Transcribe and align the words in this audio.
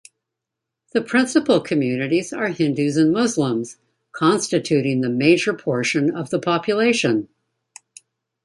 The 0.93 1.01
principal 1.01 1.59
communities 1.61 2.33
are 2.33 2.47
Hindus 2.47 2.97
and 2.97 3.11
Muslims, 3.13 3.77
constituting 4.13 5.01
the 5.01 5.11
major 5.11 5.53
portion 5.53 6.09
of 6.15 6.31
the 6.31 6.39
population. 6.39 7.29